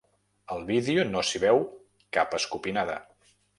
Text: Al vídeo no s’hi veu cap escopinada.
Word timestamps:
Al 0.55 0.63
vídeo 0.69 1.03
no 1.09 1.21
s’hi 1.31 1.43
veu 1.45 1.63
cap 2.19 2.35
escopinada. 2.41 3.01